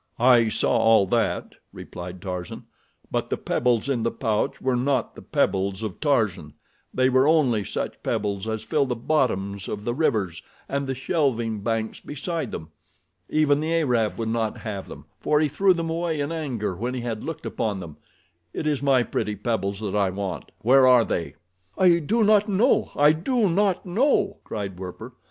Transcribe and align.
"I 0.17 0.47
saw 0.47 0.71
all 0.75 1.05
that," 1.05 1.53
replied 1.71 2.23
Tarzan; 2.23 2.63
"but 3.11 3.29
the 3.29 3.37
pebbles 3.37 3.87
in 3.87 4.01
the 4.01 4.09
pouch 4.09 4.59
were 4.59 4.75
not 4.75 5.13
the 5.13 5.21
pebbles 5.21 5.83
of 5.83 5.99
Tarzan—they 5.99 7.07
were 7.07 7.27
only 7.27 7.63
such 7.63 8.01
pebbles 8.01 8.47
as 8.47 8.63
fill 8.63 8.87
the 8.87 8.95
bottoms 8.95 9.67
of 9.67 9.85
the 9.85 9.93
rivers, 9.93 10.41
and 10.67 10.87
the 10.87 10.95
shelving 10.95 11.59
banks 11.59 11.99
beside 11.99 12.49
them. 12.51 12.69
Even 13.29 13.59
the 13.59 13.75
Arab 13.75 14.17
would 14.17 14.29
not 14.29 14.57
have 14.61 14.87
them, 14.87 15.05
for 15.19 15.39
he 15.39 15.47
threw 15.47 15.71
them 15.71 15.91
away 15.91 16.19
in 16.19 16.31
anger 16.31 16.75
when 16.75 16.95
he 16.95 17.01
had 17.01 17.23
looked 17.23 17.45
upon 17.45 17.79
them. 17.79 17.97
It 18.55 18.65
is 18.65 18.81
my 18.81 19.03
pretty 19.03 19.35
pebbles 19.35 19.81
that 19.81 19.95
I 19.95 20.09
want—where 20.09 20.87
are 20.87 21.05
they?" 21.05 21.35
"I 21.77 21.99
do 21.99 22.23
not 22.23 22.49
know, 22.49 22.89
I 22.95 23.11
do 23.11 23.47
not 23.47 23.85
know," 23.85 24.37
cried 24.45 24.79
Werper. 24.79 25.13